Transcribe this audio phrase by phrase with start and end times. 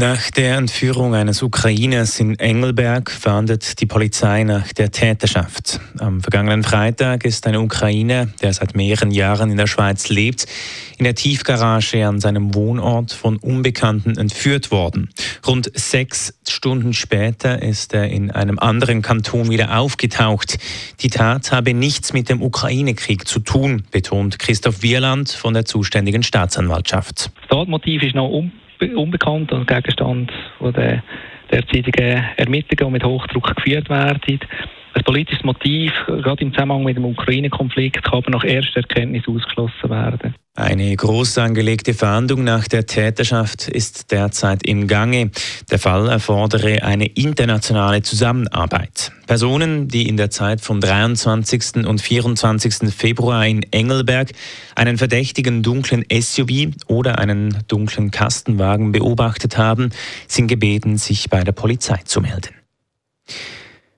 [0.00, 5.78] Nach der Entführung eines Ukrainers in Engelberg fahndet die Polizei nach der Täterschaft.
[5.98, 10.46] Am vergangenen Freitag ist ein Ukrainer, der seit mehreren Jahren in der Schweiz lebt,
[10.96, 15.10] in der Tiefgarage an seinem Wohnort von Unbekannten entführt worden.
[15.46, 20.56] Rund sechs Stunden später ist er in einem anderen Kanton wieder aufgetaucht.
[21.00, 26.22] Die Tat habe nichts mit dem Ukraine-Krieg zu tun, betont Christoph Wierland von der zuständigen
[26.22, 27.32] Staatsanwaltschaft.
[27.36, 31.02] Das Tatmotiv ist noch um unbekannt und Gegenstand von der
[31.50, 34.40] derzeitigen Ermittlungen, die mit Hochdruck geführt werden.
[34.92, 39.90] Ein politisches Motiv, gerade im Zusammenhang mit dem Ukraine-Konflikt, kann aber nach erster Erkenntnis ausgeschlossen
[39.90, 40.34] werden.
[40.60, 45.30] Eine groß angelegte Fahndung nach der Täterschaft ist derzeit im Gange.
[45.70, 49.10] Der Fall erfordere eine internationale Zusammenarbeit.
[49.26, 51.86] Personen, die in der Zeit vom 23.
[51.86, 52.94] und 24.
[52.94, 54.32] Februar in Engelberg
[54.74, 59.88] einen verdächtigen dunklen SUV oder einen dunklen Kastenwagen beobachtet haben,
[60.28, 62.54] sind gebeten, sich bei der Polizei zu melden.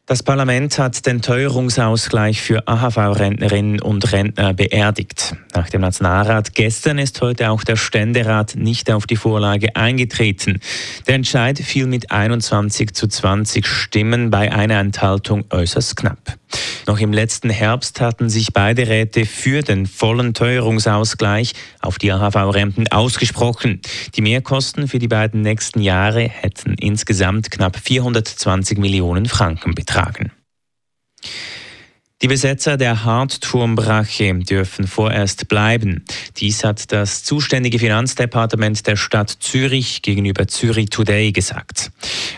[0.07, 5.37] Das Parlament hat den Teuerungsausgleich für AHV-Rentnerinnen und Rentner beerdigt.
[5.55, 10.61] Nach dem Nationalrat gestern ist heute auch der Ständerat nicht auf die Vorlage eingetreten.
[11.07, 16.37] Der Entscheid fiel mit 21 zu 20 Stimmen bei einer Enthaltung äußerst knapp.
[16.87, 22.89] Noch im letzten Herbst hatten sich beide Räte für den vollen Teuerungsausgleich auf die AHV-Renten
[22.89, 23.81] ausgesprochen.
[24.17, 30.33] Die Mehrkosten für die beiden nächsten Jahre hätten insgesamt knapp 420 Millionen Franken betragen.
[32.23, 36.05] Die Besetzer der Hartturmbrache dürfen vorerst bleiben.
[36.37, 41.91] Dies hat das zuständige Finanzdepartement der Stadt Zürich gegenüber Zürich Today gesagt.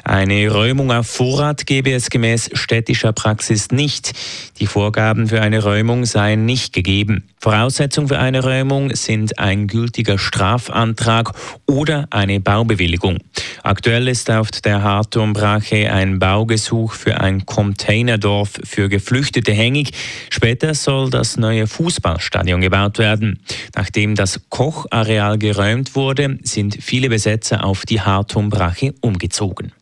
[0.03, 4.13] Eine Räumung auf Vorrat gebe es gemäß städtischer Praxis nicht.
[4.59, 7.29] Die Vorgaben für eine Räumung seien nicht gegeben.
[7.45, 11.33] Voraussetzung für eine Räumung sind ein gültiger Strafantrag
[11.67, 13.19] oder eine Baubewilligung.
[13.63, 19.91] Aktuell ist auf der Hartturmbrache ein Baugesuch für ein Containerdorf für Geflüchtete hängig.
[20.31, 23.41] Später soll das neue Fußballstadion gebaut werden.
[23.75, 29.75] Nachdem das Kochareal geräumt wurde, sind viele Besetzer auf die Hartturmbrache umgezogen.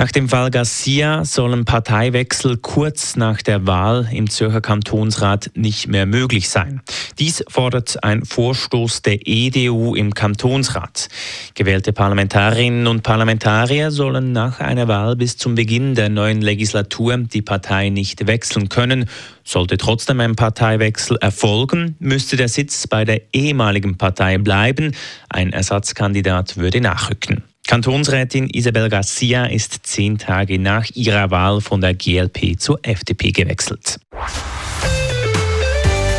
[0.00, 6.06] Nach dem Fall Garcia sollen Parteiwechsel kurz nach der Wahl im Zürcher Kantonsrat nicht mehr
[6.06, 6.82] möglich sein.
[7.18, 11.08] Dies fordert ein Vorstoß der EDU im Kantonsrat.
[11.54, 17.42] Gewählte Parlamentarierinnen und Parlamentarier sollen nach einer Wahl bis zum Beginn der neuen Legislatur die
[17.42, 19.10] Partei nicht wechseln können.
[19.42, 24.94] Sollte trotzdem ein Parteiwechsel erfolgen, müsste der Sitz bei der ehemaligen Partei bleiben.
[25.28, 27.42] Ein Ersatzkandidat würde nachrücken.
[27.68, 34.00] Kantonsrätin Isabel Garcia ist zehn Tage nach ihrer Wahl von der GLP zur FDP gewechselt.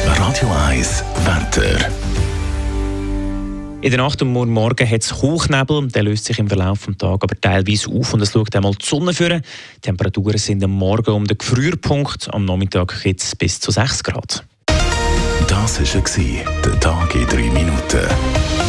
[0.06, 1.90] Radio 1 Wetter.
[3.82, 7.24] In der Nacht und morgen hat es Hochnebel, der löst sich im Verlauf des Tages
[7.24, 9.42] aber teilweise auf und es schaut einmal die Sonne führen.
[9.78, 14.04] Die Temperaturen sind am Morgen um den Gefrierpunkt, am Nachmittag geht es bis zu 6
[14.04, 14.46] Grad.
[15.48, 18.69] Das war der Tag in 3 Minuten.